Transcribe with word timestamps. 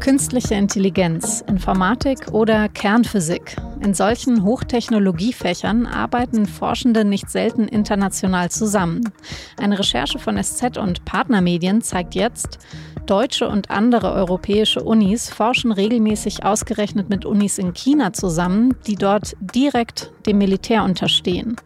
Künstliche 0.00 0.54
Intelligenz, 0.54 1.42
Informatik 1.46 2.32
oder 2.32 2.68
Kernphysik. 2.68 3.56
In 3.80 3.94
solchen 3.94 4.44
Hochtechnologiefächern 4.44 5.86
arbeiten 5.86 6.46
Forschende 6.46 7.04
nicht 7.04 7.30
selten 7.30 7.68
international 7.68 8.50
zusammen. 8.50 9.12
Eine 9.58 9.78
Recherche 9.78 10.18
von 10.18 10.42
SZ 10.42 10.76
und 10.76 11.04
Partnermedien 11.04 11.82
zeigt 11.82 12.14
jetzt, 12.14 12.58
deutsche 13.06 13.48
und 13.48 13.70
andere 13.70 14.12
europäische 14.12 14.82
Unis 14.82 15.30
forschen 15.30 15.72
regelmäßig 15.72 16.44
ausgerechnet 16.44 17.08
mit 17.08 17.24
Unis 17.24 17.58
in 17.58 17.72
China 17.72 18.12
zusammen, 18.12 18.74
die 18.86 18.96
dort 18.96 19.34
direkt 19.40 20.12
dem 20.26 20.38
Militär 20.38 20.84
unterstehen. 20.84 21.56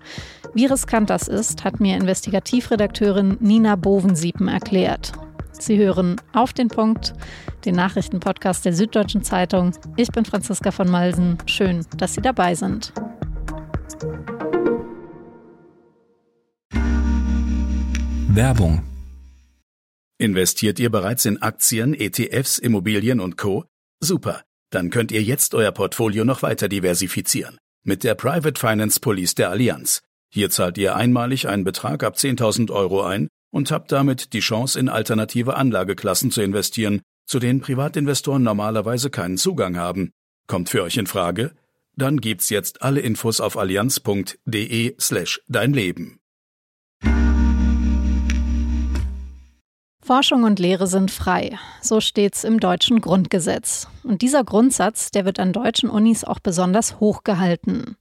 Wie 0.55 0.66
riskant 0.66 1.11
das 1.11 1.29
ist, 1.29 1.64
hat 1.64 1.80
mir 1.80 1.96
Investigativredakteurin 1.96 3.37
Nina 3.41 3.77
Bovensiepen 3.77 4.48
erklärt. 4.48 5.12
Sie 5.61 5.79
hören 5.79 6.20
auf 6.32 6.52
den 6.52 6.68
Punkt, 6.68 7.14
den 7.64 7.74
Nachrichtenpodcast 7.74 8.64
der 8.64 8.73
Süddeutschen 8.73 9.23
Zeitung. 9.23 9.73
Ich 9.96 10.09
bin 10.09 10.24
Franziska 10.24 10.70
von 10.70 10.88
Malsen. 10.88 11.38
Schön, 11.46 11.84
dass 11.96 12.14
Sie 12.14 12.20
dabei 12.20 12.55
sind. 12.55 12.92
Werbung. 18.28 18.84
Investiert 20.19 20.78
ihr 20.78 20.91
bereits 20.91 21.24
in 21.24 21.42
Aktien, 21.42 21.95
ETFs, 21.95 22.59
Immobilien 22.59 23.20
und 23.20 23.36
Co? 23.36 23.64
Super. 24.00 24.42
Dann 24.70 24.91
könnt 24.91 25.12
ihr 25.12 25.22
jetzt 25.22 25.55
euer 25.55 25.72
Portfolio 25.72 26.25
noch 26.25 26.42
weiter 26.42 26.69
diversifizieren. 26.69 27.59
Mit 27.84 28.05
der 28.05 28.14
Private 28.14 28.61
Finance 28.61 29.00
Police 29.00 29.34
der 29.34 29.50
Allianz. 29.50 30.02
Hier 30.30 30.50
zahlt 30.50 30.77
ihr 30.77 30.95
einmalig 30.95 31.48
einen 31.48 31.64
Betrag 31.64 32.05
ab 32.05 32.16
10.000 32.16 32.70
Euro 32.70 33.02
ein 33.02 33.28
und 33.51 33.70
habt 33.70 33.93
damit 33.93 34.33
die 34.33 34.41
Chance, 34.41 34.79
in 34.79 34.88
alternative 34.88 35.56
Anlageklassen 35.56 36.30
zu 36.30 36.43
investieren, 36.43 37.02
zu 37.27 37.39
denen 37.39 37.61
Privatinvestoren 37.61 38.43
normalerweise 38.43 39.11
keinen 39.11 39.37
Zugang 39.37 39.77
haben. 39.77 40.11
Kommt 40.47 40.69
für 40.69 40.83
euch 40.83 40.97
in 40.97 41.06
Frage? 41.06 41.53
Dann 41.95 42.20
gibt's 42.20 42.48
jetzt 42.48 42.83
alle 42.83 43.00
Infos 43.00 43.41
auf 43.41 43.56
allianz.de 43.56 44.95
slash 45.00 45.41
dein 45.48 45.72
Leben. 45.72 46.17
Forschung 50.09 50.45
und 50.45 50.59
Lehre 50.59 50.87
sind 50.87 51.11
frei. 51.11 51.59
So 51.83 52.01
steht's 52.01 52.42
im 52.42 52.61
deutschen 52.61 53.03
Grundgesetz. 53.03 53.89
Und 54.05 54.23
dieser 54.23 54.42
Grundsatz, 54.42 55.11
der 55.11 55.27
wird 55.27 55.39
an 55.39 55.53
deutschen 55.53 55.91
Unis 55.91 56.25
auch 56.25 56.39
besonders 56.39 56.98
hoch 56.98 57.25
gehalten. 57.25 57.98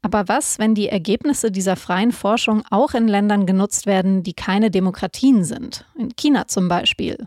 Aber 0.00 0.28
was, 0.28 0.60
wenn 0.60 0.76
die 0.76 0.88
Ergebnisse 0.88 1.50
dieser 1.50 1.74
freien 1.74 2.12
Forschung 2.12 2.62
auch 2.70 2.94
in 2.94 3.08
Ländern 3.08 3.44
genutzt 3.44 3.86
werden, 3.86 4.22
die 4.22 4.34
keine 4.34 4.70
Demokratien 4.70 5.42
sind? 5.42 5.84
In 5.96 6.14
China 6.14 6.46
zum 6.46 6.68
Beispiel. 6.68 7.26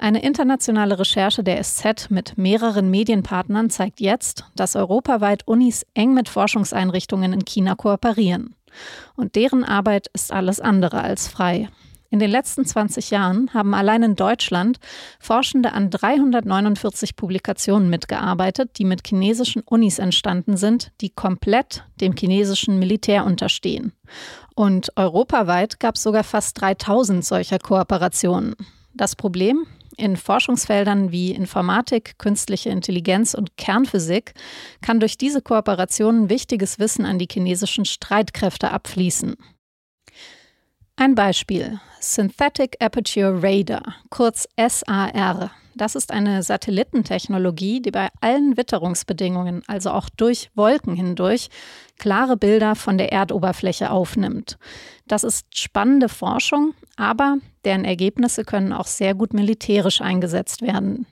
Eine 0.00 0.24
internationale 0.24 0.98
Recherche 0.98 1.44
der 1.44 1.62
SZ 1.62 2.10
mit 2.10 2.36
mehreren 2.36 2.90
Medienpartnern 2.90 3.70
zeigt 3.70 4.00
jetzt, 4.00 4.46
dass 4.56 4.74
europaweit 4.74 5.46
Unis 5.46 5.86
eng 5.94 6.12
mit 6.12 6.28
Forschungseinrichtungen 6.28 7.32
in 7.32 7.44
China 7.44 7.76
kooperieren. 7.76 8.56
Und 9.14 9.36
deren 9.36 9.62
Arbeit 9.62 10.08
ist 10.12 10.32
alles 10.32 10.58
andere 10.58 11.02
als 11.02 11.28
frei. 11.28 11.68
In 12.14 12.20
den 12.20 12.30
letzten 12.30 12.64
20 12.64 13.10
Jahren 13.10 13.52
haben 13.54 13.74
allein 13.74 14.04
in 14.04 14.14
Deutschland 14.14 14.78
Forschende 15.18 15.72
an 15.72 15.90
349 15.90 17.16
Publikationen 17.16 17.90
mitgearbeitet, 17.90 18.78
die 18.78 18.84
mit 18.84 19.04
chinesischen 19.04 19.62
Unis 19.62 19.98
entstanden 19.98 20.56
sind, 20.56 20.92
die 21.00 21.10
komplett 21.10 21.82
dem 22.00 22.14
chinesischen 22.16 22.78
Militär 22.78 23.24
unterstehen. 23.24 23.94
Und 24.54 24.92
europaweit 24.94 25.80
gab 25.80 25.96
es 25.96 26.04
sogar 26.04 26.22
fast 26.22 26.60
3000 26.60 27.24
solcher 27.24 27.58
Kooperationen. 27.58 28.54
Das 28.92 29.16
Problem? 29.16 29.66
In 29.96 30.16
Forschungsfeldern 30.16 31.10
wie 31.10 31.32
Informatik, 31.32 32.16
künstliche 32.18 32.70
Intelligenz 32.70 33.34
und 33.34 33.56
Kernphysik 33.56 34.34
kann 34.82 35.00
durch 35.00 35.18
diese 35.18 35.42
Kooperationen 35.42 36.30
wichtiges 36.30 36.78
Wissen 36.78 37.06
an 37.06 37.18
die 37.18 37.28
chinesischen 37.28 37.84
Streitkräfte 37.84 38.70
abfließen. 38.70 39.34
Ein 40.96 41.16
Beispiel. 41.16 41.80
Synthetic 42.00 42.76
Aperture 42.80 43.42
Radar, 43.42 43.96
kurz 44.10 44.46
SAR. 44.56 45.50
Das 45.74 45.96
ist 45.96 46.12
eine 46.12 46.44
Satellitentechnologie, 46.44 47.82
die 47.82 47.90
bei 47.90 48.10
allen 48.20 48.56
Witterungsbedingungen, 48.56 49.64
also 49.66 49.90
auch 49.90 50.08
durch 50.08 50.50
Wolken 50.54 50.94
hindurch, 50.94 51.48
klare 51.98 52.36
Bilder 52.36 52.76
von 52.76 52.96
der 52.96 53.12
Erdoberfläche 53.12 53.90
aufnimmt. 53.90 54.56
Das 55.08 55.24
ist 55.24 55.58
spannende 55.58 56.08
Forschung, 56.08 56.74
aber 56.96 57.38
deren 57.64 57.84
Ergebnisse 57.84 58.44
können 58.44 58.72
auch 58.72 58.86
sehr 58.86 59.14
gut 59.14 59.34
militärisch 59.34 60.00
eingesetzt 60.00 60.62
werden. 60.62 61.06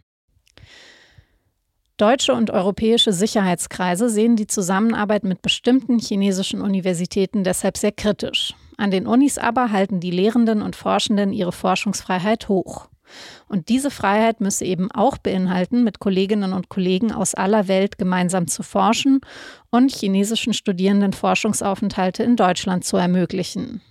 Deutsche 1.97 2.35
und 2.35 2.51
europäische 2.53 3.13
Sicherheitskreise 3.13 4.09
sehen 4.09 4.37
die 4.37 4.47
Zusammenarbeit 4.47 5.25
mit 5.25 5.43
bestimmten 5.43 5.99
chinesischen 5.99 6.61
Universitäten 6.61 7.43
deshalb 7.43 7.77
sehr 7.77 7.93
kritisch. 7.93 8.55
An 8.83 8.91
den 8.91 9.07
Unis 9.07 9.39
aber 9.39 9.71
halten 9.71 10.01
die 10.01 10.11
Lehrenden 10.11 10.61
und 10.61 10.75
Forschenden 10.75 11.33
ihre 11.33 11.53
Forschungsfreiheit 11.53 12.49
hoch. 12.49 12.89
Und 13.47 13.69
diese 13.69 13.93
Freiheit 13.93 14.41
müsse 14.41 14.65
eben 14.65 14.91
auch 14.91 15.19
beinhalten, 15.19 15.85
mit 15.85 16.01
Kolleginnen 16.01 16.53
und 16.53 16.69
Kollegen 16.69 17.13
aus 17.13 17.37
aller 17.37 17.69
Welt 17.69 17.97
gemeinsam 17.97 18.49
zu 18.49 18.65
forschen 18.65 19.21
und 19.71 19.95
chinesischen 19.95 20.53
Studierenden 20.53 21.13
Forschungsaufenthalte 21.13 22.25
in 22.25 22.35
Deutschland 22.35 22.85
zu 22.85 22.97
ermöglichen. 22.97 23.83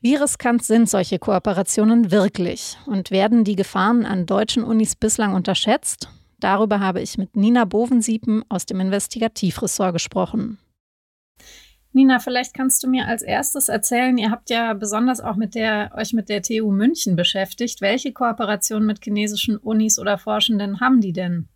Wie 0.00 0.14
riskant 0.14 0.64
sind 0.64 0.88
solche 0.88 1.18
Kooperationen 1.18 2.10
wirklich 2.10 2.78
und 2.86 3.10
werden 3.10 3.44
die 3.44 3.56
Gefahren 3.56 4.06
an 4.06 4.24
deutschen 4.24 4.64
Unis 4.64 4.96
bislang 4.96 5.34
unterschätzt? 5.34 6.08
Darüber 6.40 6.80
habe 6.80 7.02
ich 7.02 7.18
mit 7.18 7.36
Nina 7.36 7.66
Bovensiepen 7.66 8.46
aus 8.48 8.64
dem 8.64 8.80
Investigativressort 8.80 9.92
gesprochen. 9.92 10.58
Nina, 11.94 12.20
vielleicht 12.20 12.54
kannst 12.54 12.82
du 12.82 12.88
mir 12.88 13.06
als 13.06 13.22
erstes 13.22 13.68
erzählen, 13.68 14.16
ihr 14.16 14.30
habt 14.30 14.48
ja 14.48 14.72
besonders 14.72 15.20
auch 15.20 15.36
mit 15.36 15.54
der, 15.54 15.92
euch 15.94 16.14
mit 16.14 16.30
der 16.30 16.42
TU 16.42 16.70
München 16.70 17.16
beschäftigt. 17.16 17.82
Welche 17.82 18.12
Kooperationen 18.12 18.86
mit 18.86 19.04
chinesischen 19.04 19.58
Unis 19.58 19.98
oder 19.98 20.16
Forschenden 20.16 20.80
haben 20.80 21.02
die 21.02 21.12
denn? 21.12 21.48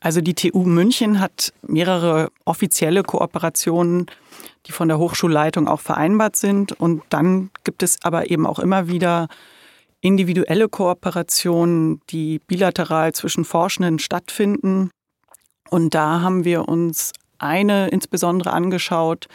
Also 0.00 0.20
die 0.20 0.34
TU 0.34 0.64
München 0.64 1.20
hat 1.20 1.52
mehrere 1.62 2.30
offizielle 2.44 3.02
Kooperationen, 3.02 4.06
die 4.66 4.72
von 4.72 4.88
der 4.88 4.98
Hochschulleitung 4.98 5.68
auch 5.68 5.80
vereinbart 5.80 6.36
sind. 6.36 6.72
Und 6.72 7.02
dann 7.08 7.50
gibt 7.62 7.82
es 7.82 8.02
aber 8.02 8.30
eben 8.30 8.46
auch 8.46 8.58
immer 8.58 8.88
wieder 8.88 9.28
individuelle 10.00 10.68
Kooperationen, 10.68 12.00
die 12.10 12.40
bilateral 12.40 13.12
zwischen 13.14 13.44
Forschenden 13.44 13.98
stattfinden. 14.00 14.90
Und 15.70 15.94
da 15.94 16.20
haben 16.20 16.44
wir 16.44 16.68
uns 16.68 17.12
eine 17.38 17.88
insbesondere 17.88 18.52
angeschaut 18.52 19.28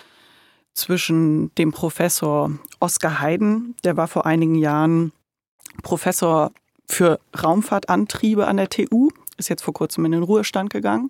zwischen 0.74 1.54
dem 1.56 1.72
Professor 1.72 2.52
Oskar 2.80 3.20
Heiden, 3.20 3.76
der 3.84 3.98
war 3.98 4.08
vor 4.08 4.26
einigen 4.26 4.56
Jahren 4.56 5.12
Professor 5.84 6.52
für 6.88 7.20
Raumfahrtantriebe 7.42 8.48
an 8.48 8.58
der 8.58 8.70
TU, 8.70 9.10
ist 9.38 9.50
jetzt 9.50 9.64
vor 9.64 9.74
kurzem 9.74 10.06
in 10.06 10.12
den 10.12 10.24
Ruhestand 10.24 10.70
gegangen, 10.70 11.10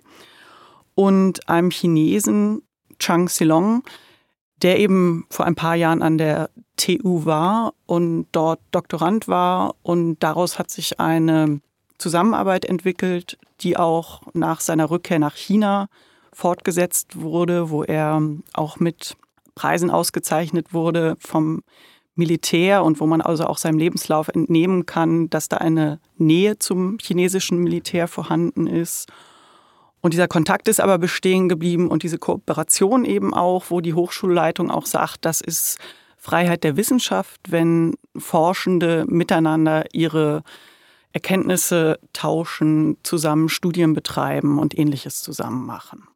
und 0.95 1.47
einem 1.49 1.71
Chinesen, 1.71 2.61
Chang 2.99 3.29
Silong, 3.29 3.83
der 4.61 4.79
eben 4.79 5.25
vor 5.29 5.45
ein 5.45 5.55
paar 5.55 5.75
Jahren 5.75 6.01
an 6.01 6.17
der 6.17 6.49
TU 6.77 7.25
war 7.25 7.73
und 7.85 8.27
dort 8.31 8.59
Doktorand 8.71 9.27
war. 9.27 9.75
Und 9.81 10.19
daraus 10.19 10.59
hat 10.59 10.69
sich 10.69 10.99
eine 10.99 11.61
Zusammenarbeit 11.97 12.65
entwickelt, 12.65 13.37
die 13.61 13.77
auch 13.77 14.21
nach 14.33 14.59
seiner 14.59 14.89
Rückkehr 14.89 15.19
nach 15.19 15.35
China 15.35 15.87
fortgesetzt 16.33 17.19
wurde, 17.19 17.69
wo 17.69 17.83
er 17.83 18.21
auch 18.53 18.79
mit 18.79 19.15
Preisen 19.55 19.91
ausgezeichnet 19.91 20.73
wurde 20.73 21.15
vom 21.19 21.61
Militär 22.15 22.83
und 22.83 22.99
wo 22.99 23.07
man 23.07 23.21
also 23.21 23.45
auch 23.45 23.57
seinem 23.57 23.77
Lebenslauf 23.77 24.27
entnehmen 24.27 24.85
kann, 24.85 25.29
dass 25.29 25.49
da 25.49 25.57
eine 25.57 25.99
Nähe 26.17 26.59
zum 26.59 26.97
chinesischen 27.01 27.59
Militär 27.59 28.07
vorhanden 28.07 28.67
ist. 28.67 29.09
Und 30.01 30.13
dieser 30.13 30.27
Kontakt 30.27 30.67
ist 30.67 30.81
aber 30.81 30.97
bestehen 30.97 31.47
geblieben 31.47 31.87
und 31.87 32.03
diese 32.03 32.17
Kooperation 32.17 33.05
eben 33.05 33.33
auch, 33.33 33.65
wo 33.69 33.81
die 33.81 33.93
Hochschulleitung 33.93 34.71
auch 34.71 34.85
sagt, 34.85 35.25
das 35.25 35.41
ist 35.41 35.77
Freiheit 36.17 36.63
der 36.63 36.75
Wissenschaft, 36.75 37.39
wenn 37.49 37.95
Forschende 38.17 39.05
miteinander 39.07 39.85
ihre 39.93 40.43
Erkenntnisse 41.13 41.99
tauschen, 42.13 42.97
zusammen 43.03 43.49
Studien 43.49 43.93
betreiben 43.93 44.59
und 44.59 44.77
ähnliches 44.77 45.21
zusammen 45.21 45.65
machen. 45.65 46.07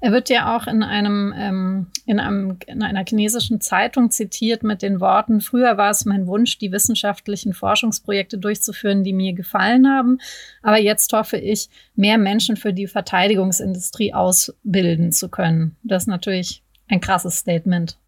Er 0.00 0.12
wird 0.12 0.28
ja 0.28 0.56
auch 0.56 0.66
in 0.66 0.82
einem, 0.82 1.34
ähm, 1.36 1.86
in 2.06 2.20
einem, 2.20 2.58
in 2.66 2.82
einer 2.82 3.04
chinesischen 3.06 3.60
Zeitung 3.60 4.10
zitiert 4.10 4.62
mit 4.62 4.82
den 4.82 5.00
Worten, 5.00 5.40
früher 5.40 5.76
war 5.76 5.90
es 5.90 6.04
mein 6.04 6.26
Wunsch, 6.26 6.58
die 6.58 6.72
wissenschaftlichen 6.72 7.54
Forschungsprojekte 7.54 8.38
durchzuführen, 8.38 9.04
die 9.04 9.12
mir 9.12 9.32
gefallen 9.32 9.88
haben. 9.88 10.18
Aber 10.62 10.78
jetzt 10.78 11.12
hoffe 11.12 11.36
ich, 11.36 11.68
mehr 11.94 12.18
Menschen 12.18 12.56
für 12.56 12.72
die 12.72 12.86
Verteidigungsindustrie 12.86 14.14
ausbilden 14.14 15.12
zu 15.12 15.28
können. 15.28 15.76
Das 15.82 16.04
ist 16.04 16.08
natürlich 16.08 16.62
ein 16.88 17.00
krasses 17.00 17.38
Statement. 17.38 17.98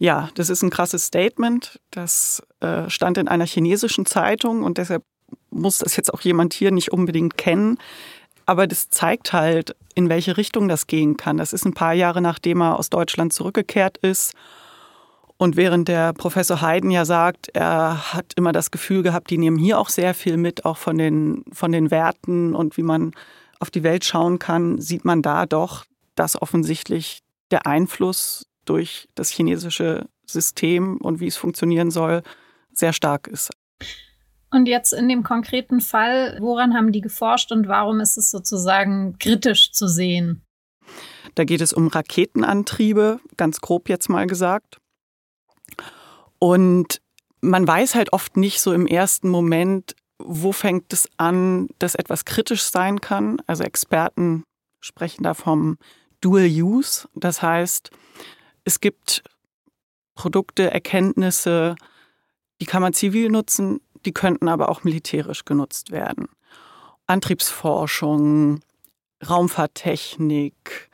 Ja, 0.00 0.30
das 0.34 0.50
ist 0.50 0.62
ein 0.62 0.70
krasses 0.70 1.06
Statement. 1.06 1.80
Das 1.90 2.42
äh, 2.60 2.88
stand 2.90 3.18
in 3.18 3.28
einer 3.28 3.46
chinesischen 3.46 4.06
Zeitung 4.06 4.62
und 4.62 4.78
deshalb 4.78 5.04
muss 5.50 5.78
das 5.78 5.96
jetzt 5.96 6.12
auch 6.12 6.20
jemand 6.20 6.52
hier 6.52 6.70
nicht 6.70 6.92
unbedingt 6.92 7.38
kennen. 7.38 7.78
Aber 8.46 8.66
das 8.66 8.90
zeigt 8.90 9.32
halt, 9.32 9.74
in 9.94 10.08
welche 10.08 10.36
Richtung 10.36 10.68
das 10.68 10.86
gehen 10.86 11.16
kann. 11.16 11.36
Das 11.36 11.52
ist 11.52 11.64
ein 11.64 11.74
paar 11.74 11.94
Jahre 11.94 12.20
nachdem 12.20 12.60
er 12.60 12.78
aus 12.78 12.90
Deutschland 12.90 13.32
zurückgekehrt 13.32 13.98
ist. 13.98 14.34
Und 15.36 15.56
während 15.56 15.88
der 15.88 16.12
Professor 16.12 16.60
Haydn 16.60 16.90
ja 16.90 17.04
sagt, 17.04 17.48
er 17.54 18.12
hat 18.12 18.32
immer 18.36 18.52
das 18.52 18.70
Gefühl 18.70 19.02
gehabt, 19.02 19.30
die 19.30 19.38
nehmen 19.38 19.58
hier 19.58 19.78
auch 19.78 19.88
sehr 19.88 20.14
viel 20.14 20.36
mit, 20.36 20.64
auch 20.64 20.76
von 20.76 20.96
den, 20.96 21.44
von 21.52 21.72
den 21.72 21.90
Werten 21.90 22.54
und 22.54 22.76
wie 22.76 22.82
man 22.82 23.12
auf 23.58 23.70
die 23.70 23.82
Welt 23.82 24.04
schauen 24.04 24.38
kann, 24.38 24.80
sieht 24.80 25.04
man 25.04 25.22
da 25.22 25.46
doch, 25.46 25.84
dass 26.14 26.40
offensichtlich 26.40 27.20
der 27.50 27.66
Einfluss 27.66 28.46
durch 28.64 29.08
das 29.14 29.30
chinesische 29.30 30.06
System 30.26 30.98
und 30.98 31.20
wie 31.20 31.26
es 31.26 31.36
funktionieren 31.36 31.90
soll, 31.90 32.22
sehr 32.72 32.92
stark 32.92 33.26
ist. 33.26 33.50
Und 34.54 34.66
jetzt 34.66 34.92
in 34.92 35.08
dem 35.08 35.24
konkreten 35.24 35.80
Fall, 35.80 36.38
woran 36.40 36.74
haben 36.74 36.92
die 36.92 37.00
geforscht 37.00 37.50
und 37.50 37.66
warum 37.66 37.98
ist 37.98 38.16
es 38.16 38.30
sozusagen 38.30 39.18
kritisch 39.18 39.72
zu 39.72 39.88
sehen? 39.88 40.44
Da 41.34 41.42
geht 41.42 41.60
es 41.60 41.72
um 41.72 41.88
Raketenantriebe, 41.88 43.18
ganz 43.36 43.60
grob 43.60 43.88
jetzt 43.88 44.08
mal 44.08 44.28
gesagt. 44.28 44.78
Und 46.38 47.00
man 47.40 47.66
weiß 47.66 47.96
halt 47.96 48.12
oft 48.12 48.36
nicht 48.36 48.60
so 48.60 48.72
im 48.72 48.86
ersten 48.86 49.28
Moment, 49.28 49.96
wo 50.18 50.52
fängt 50.52 50.92
es 50.92 51.08
an, 51.16 51.66
dass 51.80 51.96
etwas 51.96 52.24
kritisch 52.24 52.62
sein 52.62 53.00
kann. 53.00 53.42
Also 53.48 53.64
Experten 53.64 54.44
sprechen 54.78 55.24
da 55.24 55.34
vom 55.34 55.78
Dual 56.20 56.46
Use. 56.46 57.08
Das 57.16 57.42
heißt, 57.42 57.90
es 58.62 58.78
gibt 58.78 59.24
Produkte, 60.14 60.70
Erkenntnisse, 60.70 61.74
die 62.60 62.66
kann 62.66 62.82
man 62.82 62.92
zivil 62.92 63.30
nutzen, 63.30 63.80
die 64.06 64.12
könnten 64.12 64.48
aber 64.48 64.68
auch 64.68 64.84
militärisch 64.84 65.44
genutzt 65.44 65.90
werden. 65.90 66.28
Antriebsforschung, 67.06 68.60
Raumfahrttechnik, 69.28 70.90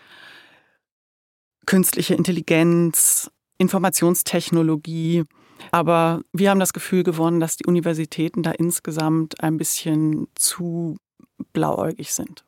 künstliche 1.67 2.15
Intelligenz, 2.15 3.31
Informationstechnologie. 3.59 5.25
Aber 5.71 6.23
wir 6.33 6.51
haben 6.51 6.61
das 6.61 6.73
Gefühl 6.73 7.03
gewonnen, 7.03 7.41
dass 7.41 7.57
die 7.57 7.67
Universitäten 7.67 8.43
da 8.43 8.51
insgesamt 8.51 9.43
ein 9.43 9.57
bisschen 9.57 10.27
zu 10.35 10.97
blauäugig 11.53 12.13
sind. 12.13 12.45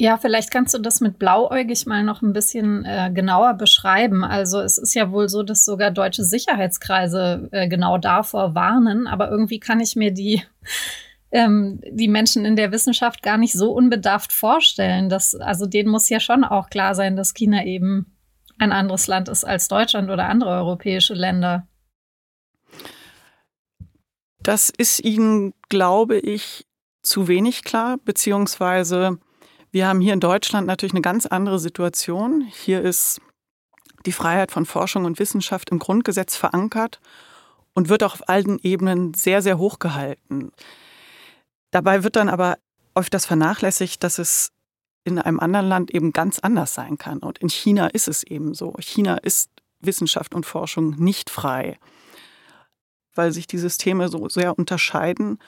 Ja, 0.00 0.16
vielleicht 0.16 0.50
kannst 0.50 0.72
du 0.72 0.78
das 0.78 1.02
mit 1.02 1.18
blauäugig 1.18 1.84
mal 1.84 2.02
noch 2.02 2.22
ein 2.22 2.32
bisschen 2.32 2.86
äh, 2.86 3.10
genauer 3.12 3.52
beschreiben. 3.52 4.24
Also 4.24 4.58
es 4.62 4.78
ist 4.78 4.94
ja 4.94 5.12
wohl 5.12 5.28
so, 5.28 5.42
dass 5.42 5.66
sogar 5.66 5.90
deutsche 5.90 6.24
Sicherheitskreise 6.24 7.50
äh, 7.52 7.68
genau 7.68 7.98
davor 7.98 8.54
warnen, 8.54 9.06
aber 9.06 9.30
irgendwie 9.30 9.60
kann 9.60 9.78
ich 9.78 9.96
mir 9.96 10.10
die 10.10 10.42
ähm, 11.32 11.82
die 11.86 12.08
Menschen 12.08 12.46
in 12.46 12.56
der 12.56 12.72
Wissenschaft 12.72 13.22
gar 13.22 13.36
nicht 13.36 13.52
so 13.52 13.72
unbedarft 13.72 14.32
vorstellen. 14.32 15.10
Dass, 15.10 15.34
also 15.34 15.66
denen 15.66 15.90
muss 15.90 16.08
ja 16.08 16.18
schon 16.18 16.44
auch 16.44 16.70
klar 16.70 16.94
sein, 16.94 17.14
dass 17.14 17.34
China 17.34 17.66
eben 17.66 18.16
ein 18.56 18.72
anderes 18.72 19.06
Land 19.06 19.28
ist 19.28 19.44
als 19.44 19.68
Deutschland 19.68 20.08
oder 20.08 20.30
andere 20.30 20.48
europäische 20.52 21.12
Länder. 21.12 21.68
Das 24.42 24.70
ist 24.70 25.04
ihnen, 25.04 25.52
glaube 25.68 26.16
ich, 26.16 26.64
zu 27.02 27.28
wenig 27.28 27.64
klar, 27.64 27.98
beziehungsweise 28.02 29.18
wir 29.72 29.86
haben 29.86 30.00
hier 30.00 30.12
in 30.12 30.20
Deutschland 30.20 30.66
natürlich 30.66 30.92
eine 30.92 31.02
ganz 31.02 31.26
andere 31.26 31.58
Situation. 31.58 32.42
Hier 32.42 32.82
ist 32.82 33.20
die 34.06 34.12
Freiheit 34.12 34.50
von 34.50 34.66
Forschung 34.66 35.04
und 35.04 35.18
Wissenschaft 35.18 35.70
im 35.70 35.78
Grundgesetz 35.78 36.36
verankert 36.36 37.00
und 37.74 37.88
wird 37.88 38.02
auch 38.02 38.14
auf 38.14 38.28
allen 38.28 38.58
Ebenen 38.62 39.14
sehr, 39.14 39.42
sehr 39.42 39.58
hoch 39.58 39.78
gehalten. 39.78 40.52
Dabei 41.70 42.02
wird 42.02 42.16
dann 42.16 42.28
aber 42.28 42.58
öfters 42.94 43.26
vernachlässigt, 43.26 44.02
dass 44.02 44.18
es 44.18 44.50
in 45.04 45.18
einem 45.18 45.38
anderen 45.38 45.68
Land 45.68 45.90
eben 45.92 46.12
ganz 46.12 46.40
anders 46.40 46.74
sein 46.74 46.98
kann. 46.98 47.18
Und 47.18 47.38
in 47.38 47.48
China 47.48 47.86
ist 47.86 48.08
es 48.08 48.22
eben 48.24 48.54
so. 48.54 48.74
China 48.80 49.18
ist 49.18 49.50
Wissenschaft 49.80 50.34
und 50.34 50.46
Forschung 50.46 50.96
nicht 50.96 51.30
frei, 51.30 51.78
weil 53.14 53.32
sich 53.32 53.46
die 53.46 53.58
Systeme 53.58 54.08
so 54.08 54.28
sehr 54.28 54.58
unterscheiden 54.58 55.38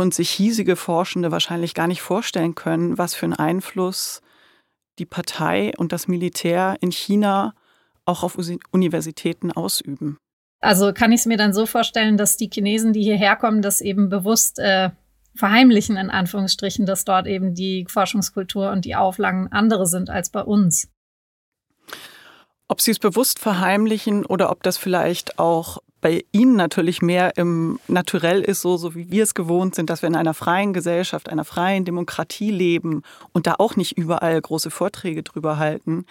und 0.00 0.14
sich 0.14 0.30
hiesige 0.30 0.76
Forschende 0.76 1.30
wahrscheinlich 1.30 1.74
gar 1.74 1.86
nicht 1.86 2.02
vorstellen 2.02 2.54
können, 2.54 2.98
was 2.98 3.14
für 3.14 3.26
einen 3.26 3.34
Einfluss 3.34 4.22
die 4.98 5.06
Partei 5.06 5.72
und 5.76 5.92
das 5.92 6.08
Militär 6.08 6.76
in 6.80 6.90
China 6.90 7.54
auch 8.04 8.22
auf 8.22 8.38
Universitäten 8.70 9.52
ausüben. 9.52 10.18
Also 10.60 10.92
kann 10.92 11.12
ich 11.12 11.20
es 11.20 11.26
mir 11.26 11.36
dann 11.36 11.54
so 11.54 11.64
vorstellen, 11.64 12.16
dass 12.16 12.36
die 12.36 12.50
Chinesen, 12.52 12.92
die 12.92 13.02
hierher 13.02 13.36
kommen, 13.36 13.62
das 13.62 13.80
eben 13.80 14.08
bewusst 14.08 14.58
äh, 14.58 14.90
verheimlichen, 15.34 15.96
in 15.96 16.10
Anführungsstrichen, 16.10 16.86
dass 16.86 17.04
dort 17.04 17.26
eben 17.26 17.54
die 17.54 17.86
Forschungskultur 17.88 18.70
und 18.70 18.84
die 18.84 18.96
Auflagen 18.96 19.48
andere 19.52 19.86
sind 19.86 20.10
als 20.10 20.30
bei 20.30 20.42
uns. 20.42 20.88
Ob 22.68 22.80
sie 22.80 22.90
es 22.90 22.98
bewusst 22.98 23.38
verheimlichen 23.38 24.26
oder 24.26 24.50
ob 24.50 24.62
das 24.62 24.76
vielleicht 24.76 25.38
auch 25.38 25.78
bei 26.00 26.24
Ihnen 26.32 26.56
natürlich 26.56 27.02
mehr 27.02 27.36
im 27.36 27.78
Naturell 27.86 28.40
ist, 28.40 28.62
so, 28.62 28.76
so 28.76 28.94
wie 28.94 29.10
wir 29.10 29.22
es 29.22 29.34
gewohnt 29.34 29.74
sind, 29.74 29.90
dass 29.90 30.02
wir 30.02 30.08
in 30.08 30.16
einer 30.16 30.34
freien 30.34 30.72
Gesellschaft, 30.72 31.28
einer 31.28 31.44
freien 31.44 31.84
Demokratie 31.84 32.50
leben 32.50 33.02
und 33.32 33.46
da 33.46 33.56
auch 33.58 33.76
nicht 33.76 33.98
überall 33.98 34.40
große 34.40 34.70
Vorträge 34.70 35.22
drüber 35.22 35.58
halten. 35.58 36.06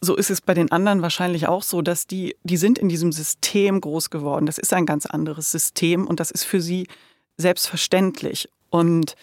So 0.00 0.16
ist 0.16 0.30
es 0.30 0.40
bei 0.40 0.54
den 0.54 0.72
anderen 0.72 1.02
wahrscheinlich 1.02 1.46
auch 1.46 1.62
so, 1.62 1.80
dass 1.80 2.06
die, 2.06 2.36
die 2.42 2.56
sind 2.56 2.78
in 2.78 2.88
diesem 2.88 3.12
System 3.12 3.80
groß 3.80 4.10
geworden. 4.10 4.46
Das 4.46 4.58
ist 4.58 4.72
ein 4.72 4.86
ganz 4.86 5.06
anderes 5.06 5.50
System 5.50 6.06
und 6.06 6.20
das 6.20 6.30
ist 6.30 6.44
für 6.44 6.60
sie 6.60 6.88
selbstverständlich. 7.36 8.48
Und 8.70 9.14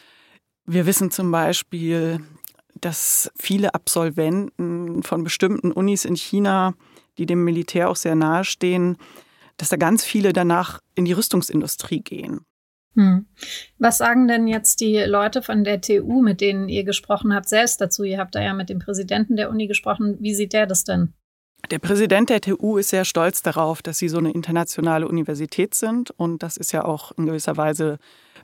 wir 0.65 0.85
wissen 0.85 1.11
zum 1.11 1.31
Beispiel, 1.31 2.21
dass 2.79 3.31
viele 3.38 3.73
Absolventen 3.73 5.03
von 5.03 5.23
bestimmten 5.23 5.71
Unis 5.71 6.05
in 6.05 6.15
China, 6.15 6.73
die 7.17 7.25
dem 7.25 7.43
Militär 7.43 7.89
auch 7.89 7.95
sehr 7.95 8.15
nahestehen, 8.15 8.97
dass 9.62 9.69
da 9.69 9.78
ganz 9.78 10.04
viele 10.04 10.34
danach 10.34 10.80
in 10.96 11.06
die 11.06 11.13
Rüstungsindustrie 11.13 12.02
gehen. 12.02 12.42
Hm. 12.96 13.28
Was 13.78 14.00
sagen 14.00 14.28
denn 14.28 14.48
jetzt 14.48 14.81
die 14.81 14.98
Leute 14.98 15.44
von 15.44 15.63
der 15.63 15.81
TU, 15.81 16.22
mit 16.22 16.42
denen 16.42 16.68
ihr 16.68 16.84
gesprochen 16.84 17.34
habt, 17.34 17.48
selbst 17.48 17.80
dazu? 17.80 18.04
Ihr 18.04 18.18
habt 18.18 18.34
da 18.34 18.42
ja 18.42 18.56
mit 18.56 18.69
dem 18.69 18.80
Präsidenten 18.80 19.36
der 19.36 19.52
Uni 19.52 19.68
gesprochen. 19.68 20.18
Wie 20.19 20.34
sieht 20.34 20.54
der 20.54 20.66
das 20.66 20.84
denn? 20.84 21.13
Der 21.69 21.78
Präsident 21.78 22.31
der 22.31 22.42
TU 22.42 22.78
ist 22.78 22.90
sehr 22.90 23.06
stolz 23.06 23.44
darauf, 23.44 23.84
dass 23.84 24.00
sie 24.00 24.10
so 24.10 24.18
eine 24.18 24.31
internationale 24.31 25.08
Universität 25.08 25.75
sind. 25.75 26.10
Und 26.10 26.42
das 26.42 26.58
ist 26.58 26.72
ja 26.72 26.84
auch 26.84 27.12
in 27.12 27.28
gewisser 27.28 27.56
Weise 27.56 28.00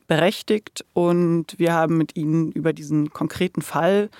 berechtigt. 0.06 0.86
Und 0.94 1.58
wir 1.58 1.74
haben 1.74 1.98
mit 1.98 2.16
ihnen 2.16 2.52
über 2.52 2.74
diesen 2.74 3.10
konkreten 3.10 3.64
Fall 3.64 4.12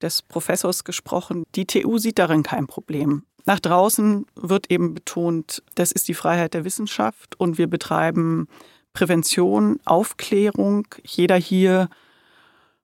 des 0.00 0.22
Professors 0.22 0.84
gesprochen. 0.84 1.42
Die 1.56 1.66
TU 1.66 1.98
sieht 1.98 2.20
darin 2.20 2.44
kein 2.44 2.68
Problem. 2.68 3.24
Nach 3.46 3.60
draußen 3.60 4.26
wird 4.34 4.70
eben 4.72 4.92
betont, 4.94 5.62
das 5.76 5.92
ist 5.92 6.08
die 6.08 6.14
Freiheit 6.14 6.52
der 6.52 6.64
Wissenschaft 6.64 7.38
und 7.38 7.58
wir 7.58 7.68
betreiben 7.68 8.48
Prävention, 8.92 9.78
Aufklärung. 9.84 10.88
Jeder 11.04 11.36
hier 11.36 11.88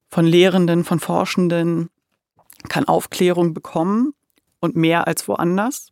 von 0.09 0.25
Lehrenden, 0.25 0.85
von 0.85 1.00
Forschenden 1.00 1.90
kann 2.69 2.87
Aufklärung 2.87 3.54
bekommen 3.54 4.14
und 4.61 4.76
mehr 4.76 5.09
als 5.09 5.26
woanders. 5.26 5.91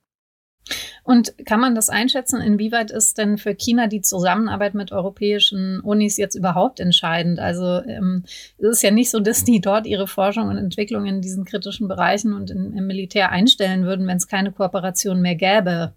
Und 1.03 1.35
kann 1.47 1.61
man 1.61 1.75
das 1.75 1.89
einschätzen, 1.89 2.41
inwieweit 2.41 2.91
ist 2.91 3.19
denn 3.19 3.39
für 3.39 3.55
China 3.55 3.87
die 3.87 4.03
Zusammenarbeit 4.03 4.75
mit 4.75 4.93
europäischen 4.93 5.81
Unis 5.81 6.17
jetzt 6.17 6.35
überhaupt 6.35 6.79
entscheidend? 6.79 7.39
Also 7.39 7.83
ähm, 7.83 8.25
es 8.59 8.69
ist 8.69 8.83
ja 8.83 8.91
nicht 8.91 9.11
so, 9.11 9.19
dass 9.19 9.45
die 9.45 9.61
dort 9.61 9.87
ihre 9.87 10.07
Forschung 10.07 10.49
und 10.49 10.59
Entwicklung 10.59 11.07
in 11.07 11.21
diesen 11.21 11.45
kritischen 11.45 11.89
Bereichen 11.89 12.33
und 12.33 12.51
in, 12.51 12.77
im 12.77 12.87
Militär 12.87 13.31
einstellen 13.31 13.85
würden, 13.85 14.07
wenn 14.07 14.19
es 14.19 14.29
keine 14.29 14.53
Kooperation 14.53 15.21
mehr 15.21 15.35
gäbe. 15.35 15.95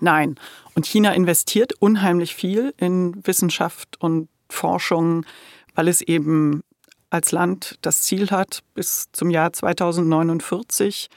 Nein. 0.00 0.36
Und 0.74 0.86
China 0.86 1.12
investiert 1.12 1.72
unheimlich 1.74 2.34
viel 2.34 2.74
in 2.76 3.24
Wissenschaft 3.26 4.00
und 4.00 4.28
Forschung, 4.50 5.24
weil 5.74 5.88
es 5.88 6.00
eben 6.00 6.62
als 7.10 7.32
Land 7.32 7.78
das 7.82 8.02
Ziel 8.02 8.30
hat, 8.30 8.60
bis 8.74 9.10
zum 9.12 9.30
Jahr 9.30 9.52
2049 9.52 11.08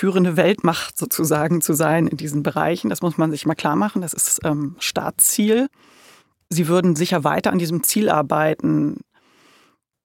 führende 0.00 0.38
Weltmacht 0.38 0.96
sozusagen 0.96 1.60
zu 1.60 1.74
sein 1.74 2.06
in 2.06 2.16
diesen 2.16 2.42
Bereichen. 2.42 2.88
Das 2.88 3.02
muss 3.02 3.18
man 3.18 3.30
sich 3.30 3.44
mal 3.44 3.54
klar 3.54 3.76
machen. 3.76 4.00
Das 4.00 4.14
ist 4.14 4.40
ähm, 4.44 4.74
Staatsziel. 4.78 5.68
Sie 6.48 6.68
würden 6.68 6.96
sicher 6.96 7.22
weiter 7.22 7.52
an 7.52 7.58
diesem 7.58 7.82
Ziel 7.82 8.08
arbeiten. 8.08 9.00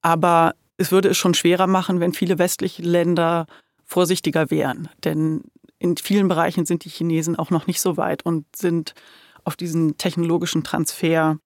Aber 0.02 0.54
es 0.76 0.92
würde 0.92 1.08
es 1.08 1.18
schon 1.18 1.34
schwerer 1.34 1.68
machen, 1.68 2.02
wenn 2.02 2.12
viele 2.12 2.38
westliche 2.40 2.82
Länder 2.82 3.46
vorsichtiger 3.86 4.52
wären. 4.52 4.90
Denn 5.06 5.44
in 5.80 5.96
vielen 5.96 6.28
Bereichen 6.28 6.66
sind 6.66 6.84
die 6.84 6.90
Chinesen 6.90 7.38
auch 7.38 7.50
noch 7.50 7.66
nicht 7.66 7.80
so 7.80 7.96
weit 7.96 8.26
und 8.26 8.54
sind 8.54 8.96
auf 9.46 9.56
diesen 9.56 9.98
technologischen 9.98 10.66
Transfer 10.66 11.38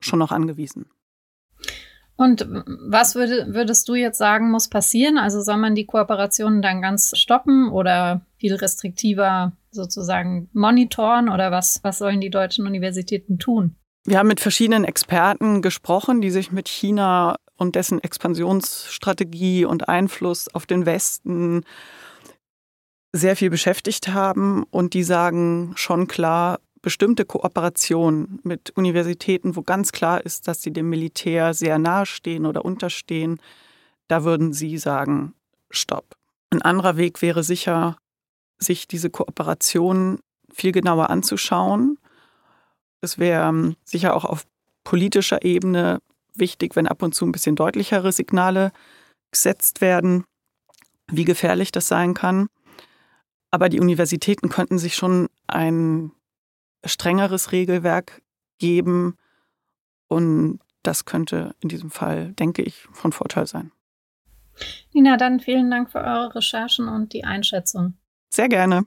schon 0.00 0.18
noch 0.18 0.32
angewiesen. 0.32 0.86
Und 2.18 2.48
was 2.66 3.14
würde, 3.14 3.54
würdest 3.54 3.88
du 3.88 3.94
jetzt 3.94 4.18
sagen, 4.18 4.50
muss 4.50 4.68
passieren? 4.68 5.18
Also 5.18 5.40
soll 5.40 5.56
man 5.56 5.76
die 5.76 5.86
Kooperationen 5.86 6.62
dann 6.62 6.82
ganz 6.82 7.16
stoppen 7.16 7.70
oder 7.70 8.22
viel 8.38 8.56
restriktiver 8.56 9.52
sozusagen 9.70 10.50
monitoren 10.52 11.28
oder 11.28 11.52
was, 11.52 11.78
was 11.84 11.98
sollen 11.98 12.20
die 12.20 12.30
deutschen 12.30 12.66
Universitäten 12.66 13.38
tun? 13.38 13.76
Wir 14.04 14.18
haben 14.18 14.26
mit 14.26 14.40
verschiedenen 14.40 14.82
Experten 14.82 15.62
gesprochen, 15.62 16.20
die 16.20 16.30
sich 16.30 16.50
mit 16.50 16.68
China 16.68 17.36
und 17.56 17.76
dessen 17.76 18.02
Expansionsstrategie 18.02 19.64
und 19.64 19.88
Einfluss 19.88 20.52
auf 20.52 20.66
den 20.66 20.86
Westen 20.86 21.62
sehr 23.12 23.36
viel 23.36 23.50
beschäftigt 23.50 24.08
haben 24.08 24.64
und 24.64 24.92
die 24.92 25.04
sagen 25.04 25.72
schon 25.76 26.08
klar, 26.08 26.58
bestimmte 26.88 27.26
Kooperationen 27.26 28.40
mit 28.44 28.70
Universitäten, 28.70 29.56
wo 29.56 29.60
ganz 29.60 29.92
klar 29.92 30.24
ist, 30.24 30.48
dass 30.48 30.62
sie 30.62 30.72
dem 30.72 30.88
Militär 30.88 31.52
sehr 31.52 31.78
nahestehen 31.78 32.46
oder 32.46 32.64
unterstehen, 32.64 33.42
da 34.06 34.24
würden 34.24 34.54
sie 34.54 34.78
sagen, 34.78 35.34
stopp. 35.68 36.16
Ein 36.48 36.62
anderer 36.62 36.96
Weg 36.96 37.20
wäre 37.20 37.42
sicher, 37.42 37.98
sich 38.56 38.88
diese 38.88 39.10
Kooperation 39.10 40.20
viel 40.50 40.72
genauer 40.72 41.10
anzuschauen. 41.10 41.98
Es 43.02 43.18
wäre 43.18 43.46
ähm, 43.46 43.76
sicher 43.84 44.16
auch 44.16 44.24
auf 44.24 44.46
politischer 44.82 45.44
Ebene 45.44 45.98
wichtig, 46.32 46.74
wenn 46.74 46.88
ab 46.88 47.02
und 47.02 47.14
zu 47.14 47.26
ein 47.26 47.32
bisschen 47.32 47.54
deutlichere 47.54 48.12
Signale 48.12 48.72
gesetzt 49.30 49.82
werden, 49.82 50.24
wie 51.06 51.26
gefährlich 51.26 51.70
das 51.70 51.86
sein 51.86 52.14
kann. 52.14 52.48
Aber 53.50 53.68
die 53.68 53.80
Universitäten 53.80 54.48
könnten 54.48 54.78
sich 54.78 54.94
schon 54.94 55.28
ein 55.48 56.12
strengeres 56.84 57.52
Regelwerk 57.52 58.22
geben. 58.58 59.16
Und 60.08 60.60
das 60.82 61.04
könnte 61.04 61.54
in 61.60 61.68
diesem 61.68 61.90
Fall, 61.90 62.32
denke 62.32 62.62
ich, 62.62 62.86
von 62.92 63.12
Vorteil 63.12 63.46
sein. 63.46 63.72
Nina, 64.92 65.16
dann 65.16 65.40
vielen 65.40 65.70
Dank 65.70 65.90
für 65.90 65.98
eure 65.98 66.34
Recherchen 66.36 66.88
und 66.88 67.12
die 67.12 67.24
Einschätzung. 67.24 67.94
Sehr 68.30 68.48
gerne. 68.48 68.84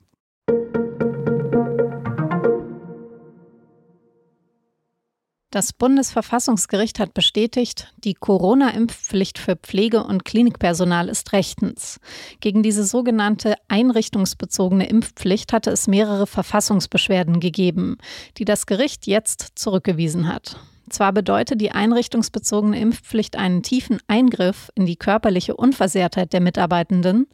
Das 5.52 5.74
Bundesverfassungsgericht 5.74 6.98
hat 6.98 7.14
bestätigt, 7.14 7.94
die 7.98 8.14
Corona-Impfpflicht 8.14 9.38
für 9.38 9.58
Pflege- 9.58 10.06
und 10.06 10.24
Klinikpersonal 10.24 11.10
ist 11.10 11.34
rechtens. 11.34 12.00
Gegen 12.40 12.64
diese 12.64 12.86
sogenannte 12.86 13.56
einrichtungsbezogene 13.68 14.88
Impfpflicht 14.88 15.52
hatte 15.52 15.70
es 15.70 15.90
mehrere 15.90 16.26
Verfassungsbeschwerden 16.26 17.42
gegeben, 17.42 17.98
die 18.38 18.46
das 18.46 18.66
Gericht 18.66 19.08
jetzt 19.08 19.52
zurückgewiesen 19.56 20.30
hat. 20.34 20.58
Zwar 20.92 21.14
bedeutet 21.14 21.62
die 21.62 21.72
einrichtungsbezogene 21.72 22.78
Impfpflicht 22.78 23.38
einen 23.38 23.64
tiefen 23.64 24.00
Eingriff 24.08 24.72
in 24.76 24.86
die 24.86 24.98
körperliche 24.98 25.56
Unversehrtheit 25.56 26.34
der 26.34 26.42
Mitarbeitenden, 26.42 27.28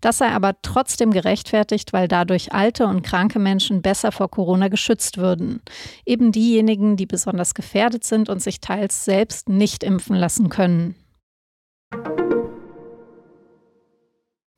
das 0.00 0.16
sei 0.18 0.30
aber 0.30 0.54
trotzdem 0.62 1.10
gerechtfertigt, 1.10 1.92
weil 1.92 2.08
dadurch 2.08 2.54
alte 2.54 2.86
und 2.86 3.02
kranke 3.02 3.38
Menschen 3.38 3.82
besser 3.82 4.12
vor 4.12 4.30
Corona 4.30 4.68
geschützt 4.68 5.18
würden. 5.18 5.60
Eben 6.06 6.32
diejenigen, 6.32 6.96
die 6.96 7.06
besonders 7.06 7.52
gefährdet 7.52 8.04
sind 8.04 8.30
und 8.30 8.42
sich 8.42 8.60
teils 8.60 9.04
selbst 9.04 9.50
nicht 9.50 9.84
impfen 9.84 10.16
lassen 10.16 10.48
können. 10.48 10.94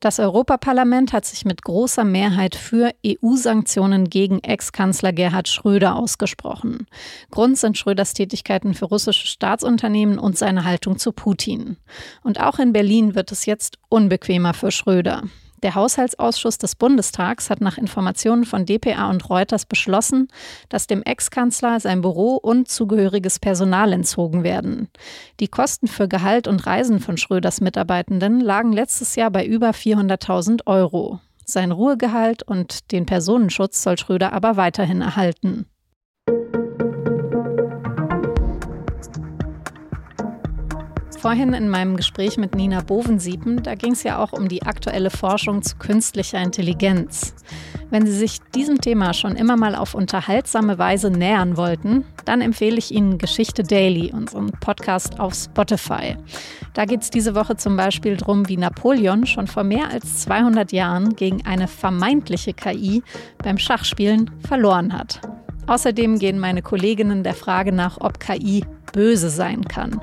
Das 0.05 0.19
Europaparlament 0.19 1.13
hat 1.13 1.25
sich 1.25 1.45
mit 1.45 1.63
großer 1.63 2.03
Mehrheit 2.03 2.53
für 2.53 2.91
EU-Sanktionen 3.03 4.07
gegen 4.07 4.37
Ex-Kanzler 4.37 5.13
Gerhard 5.13 5.49
Schröder 5.49 5.95
ausgesprochen. 5.95 6.85
Grund 7.31 7.57
sind 7.57 7.75
Schröders 7.75 8.13
Tätigkeiten 8.13 8.75
für 8.75 8.85
russische 8.85 9.25
Staatsunternehmen 9.25 10.19
und 10.19 10.37
seine 10.37 10.63
Haltung 10.63 10.99
zu 10.99 11.11
Putin. 11.11 11.77
Und 12.21 12.39
auch 12.39 12.59
in 12.59 12.71
Berlin 12.71 13.15
wird 13.15 13.31
es 13.31 13.47
jetzt 13.47 13.79
unbequemer 13.89 14.53
für 14.53 14.69
Schröder. 14.69 15.23
Der 15.65 15.73
Haushaltsausschuss 15.73 16.59
des 16.59 16.75
Bundestags 16.75 17.49
hat 17.49 17.59
nach 17.59 17.79
Informationen 17.79 18.45
von 18.45 18.67
dpa 18.67 19.09
und 19.09 19.27
Reuters 19.31 19.65
beschlossen, 19.65 20.27
dass 20.69 20.85
dem 20.85 21.01
Ex-Kanzler 21.01 21.79
sein 21.79 22.01
Büro 22.01 22.35
und 22.35 22.69
zugehöriges 22.69 23.39
Personal 23.39 23.91
entzogen 23.91 24.43
werden. 24.43 24.89
Die 25.39 25.47
Kosten 25.47 25.87
für 25.87 26.07
Gehalt 26.07 26.47
und 26.47 26.67
Reisen 26.67 26.99
von 26.99 27.17
Schröders 27.17 27.61
Mitarbeitenden 27.61 28.41
lagen 28.41 28.73
letztes 28.73 29.15
Jahr 29.15 29.31
bei 29.31 29.43
über 29.43 29.71
400.000 29.71 30.67
Euro. 30.67 31.19
Sein 31.45 31.71
Ruhegehalt 31.71 32.43
und 32.43 32.91
den 32.91 33.07
Personenschutz 33.07 33.81
soll 33.81 33.97
Schröder 33.97 34.33
aber 34.33 34.57
weiterhin 34.57 35.01
erhalten. 35.01 35.65
Vorhin 41.25 41.55
in 41.55 41.69
meinem 41.69 41.97
Gespräch 41.97 42.37
mit 42.37 42.53
Nina 42.53 42.81
Bovensiepen, 42.81 43.63
da 43.63 43.73
ging 43.73 43.93
es 43.93 44.03
ja 44.03 44.19
auch 44.19 44.31
um 44.31 44.47
die 44.47 44.61
aktuelle 44.61 45.09
Forschung 45.09 45.63
zu 45.63 45.75
künstlicher 45.77 46.39
Intelligenz. 46.39 47.33
Wenn 47.89 48.05
Sie 48.05 48.11
sich 48.11 48.41
diesem 48.53 48.79
Thema 48.79 49.11
schon 49.15 49.35
immer 49.35 49.57
mal 49.57 49.73
auf 49.73 49.95
unterhaltsame 49.95 50.77
Weise 50.77 51.09
nähern 51.09 51.57
wollten, 51.57 52.05
dann 52.25 52.41
empfehle 52.41 52.77
ich 52.77 52.91
Ihnen 52.91 53.17
Geschichte 53.17 53.63
Daily, 53.63 54.11
unseren 54.13 54.51
Podcast 54.51 55.19
auf 55.19 55.33
Spotify. 55.33 56.15
Da 56.75 56.85
geht 56.85 57.01
es 57.01 57.09
diese 57.09 57.33
Woche 57.33 57.55
zum 57.55 57.75
Beispiel 57.75 58.17
darum, 58.17 58.47
wie 58.47 58.57
Napoleon 58.57 59.25
schon 59.25 59.47
vor 59.47 59.63
mehr 59.63 59.89
als 59.89 60.19
200 60.19 60.71
Jahren 60.73 61.15
gegen 61.15 61.43
eine 61.43 61.67
vermeintliche 61.67 62.53
KI 62.53 63.01
beim 63.39 63.57
Schachspielen 63.57 64.29
verloren 64.47 64.93
hat. 64.93 65.21
Außerdem 65.65 66.19
gehen 66.19 66.37
meine 66.37 66.61
Kolleginnen 66.61 67.23
der 67.23 67.33
Frage 67.33 67.71
nach, 67.71 67.97
ob 67.99 68.19
KI 68.19 68.63
böse 68.95 69.29
sein 69.29 69.65
kann. 69.65 69.99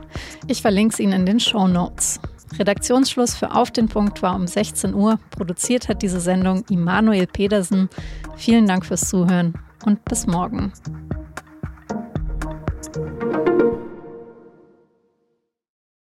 Ich 0.49 0.61
verlinke 0.61 0.92
es 0.92 1.00
Ihnen 1.00 1.14
in 1.14 1.26
den 1.26 1.40
Show 1.40 1.66
Notes. 1.66 2.20
Redaktionsschluss 2.58 3.34
für 3.34 3.54
Auf 3.54 3.70
den 3.70 3.88
Punkt 3.88 4.20
war 4.20 4.37
um 4.37 4.46
16 4.46 4.92
Uhr. 4.94 5.18
Produziert 5.30 5.88
hat 5.88 6.02
diese 6.02 6.20
Sendung 6.20 6.64
Immanuel 6.68 7.26
Pedersen. 7.26 7.88
Vielen 8.37 8.66
Dank 8.66 8.84
fürs 8.84 9.08
Zuhören 9.08 9.54
und 9.87 10.04
bis 10.04 10.26
morgen. 10.26 10.72